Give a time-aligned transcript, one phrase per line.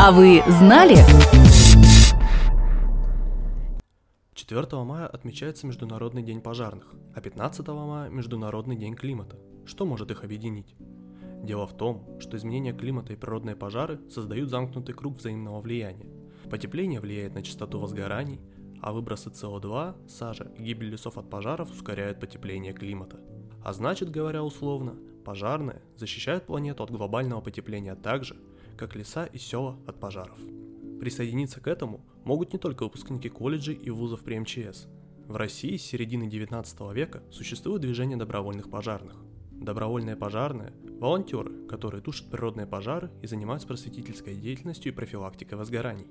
[0.00, 0.94] А вы знали?
[4.32, 9.34] 4 мая отмечается Международный день пожарных, а 15 мая– Международный день климата.
[9.66, 10.76] Что может их объединить?
[11.42, 16.06] Дело в том, что изменение климата и природные пожары создают замкнутый круг взаимного влияния.
[16.48, 18.40] Потепление влияет на частоту возгораний,
[18.80, 23.18] а выбросы СО2, сажа и гибель лесов от пожаров ускоряют потепление климата.
[23.64, 24.94] А значит, говоря условно,
[25.24, 28.36] пожарные защищают планету от глобального потепления так же,
[28.78, 30.38] как леса и села от пожаров.
[31.00, 34.86] Присоединиться к этому могут не только выпускники колледжей и вузов при МЧС.
[35.26, 39.16] В России с середины 19 века существует движение добровольных пожарных.
[39.52, 46.06] Добровольные пожарные– волонтеры, которые тушат природные пожары и занимаются просветительской деятельностью и профилактикой возгораний.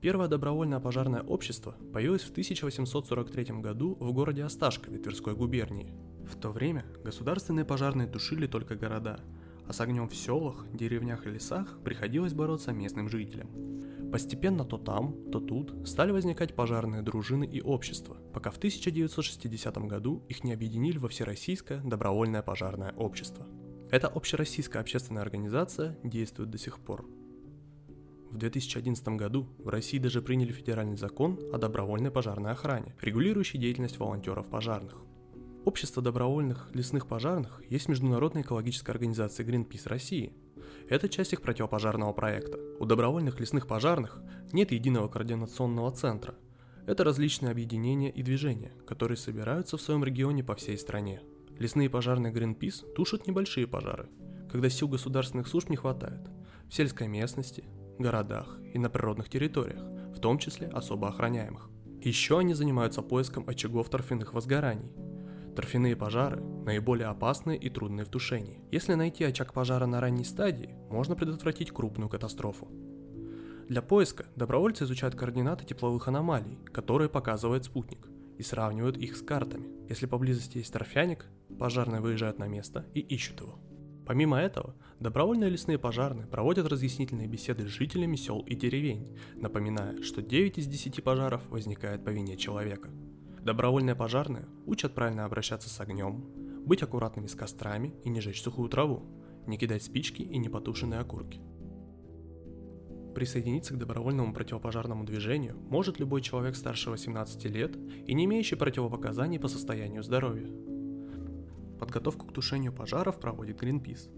[0.00, 5.92] Первое добровольное пожарное общество появилось в 1843 году в городе Осташкове Тверской губернии.
[6.26, 9.20] В то время государственные пожарные тушили только города,
[9.66, 13.48] а с огнем в селах, деревнях и лесах приходилось бороться местным жителям.
[14.10, 20.24] Постепенно то там, то тут стали возникать пожарные дружины и общества, пока в 1960 году
[20.28, 23.46] их не объединили во Всероссийское добровольное пожарное общество.
[23.90, 27.06] Эта общероссийская общественная организация действует до сих пор–
[28.30, 33.98] в 2011 году в России даже приняли федеральный закон о добровольной пожарной охране, регулирующий деятельность
[33.98, 34.94] волонтеров пожарных.
[35.66, 40.32] Общество добровольных лесных пожарных есть международная экологическая организация Greenpeace России.
[40.88, 42.58] Это часть их противопожарного проекта.
[42.78, 46.34] У добровольных лесных пожарных нет единого координационного центра.
[46.86, 51.20] Это различные объединения и движения, которые собираются в своем регионе по всей стране.
[51.58, 54.08] Лесные пожарные Greenpeace тушат небольшие пожары,
[54.50, 56.30] когда сил государственных служб не хватает.
[56.70, 57.64] В сельской местности,
[57.98, 59.82] городах и на природных территориях,
[60.16, 61.68] в том числе особо охраняемых.
[62.02, 64.90] Еще они занимаются поиском очагов торфяных возгораний.
[65.60, 68.62] Торфяные пожары наиболее опасные и трудные в тушении.
[68.70, 72.66] Если найти очаг пожара на ранней стадии, можно предотвратить крупную катастрофу.
[73.68, 78.08] Для поиска добровольцы изучают координаты тепловых аномалий, которые показывает спутник,
[78.38, 79.68] и сравнивают их с картами.
[79.86, 81.26] Если поблизости есть торфяник,
[81.58, 83.58] пожарные выезжают на место и ищут его.
[84.06, 90.22] Помимо этого, добровольные лесные пожарные проводят разъяснительные беседы с жителями сел и деревень, напоминая, что
[90.22, 92.88] 9 из 10 пожаров возникает по вине человека.
[93.44, 96.24] Добровольные пожарные учат правильно обращаться с огнем,
[96.66, 99.02] быть аккуратными с кострами и не жечь сухую траву,
[99.46, 101.40] не кидать спички и непотушенные окурки.
[103.14, 109.40] Присоединиться к добровольному противопожарному движению может любой человек старше 18 лет и не имеющий противопоказаний
[109.40, 110.50] по состоянию здоровья.
[111.78, 114.10] Подготовку к тушению пожаров проводит Greenpeace.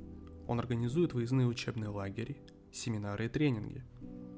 [0.49, 2.34] Он организует выездные учебные лагеря,
[2.72, 3.84] семинары и тренинги,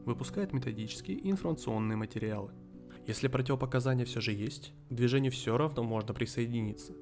[0.05, 2.53] выпускает методические и информационные материалы.
[3.07, 6.95] Если противопоказания все же есть, к движению все равно можно присоединиться.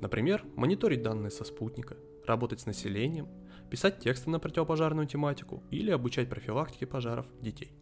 [0.00, 3.28] Например, мониторить данные со спутника, работать с населением,
[3.70, 7.72] писать тексты на противопожарную тематику или обучать профилактике пожаров детей.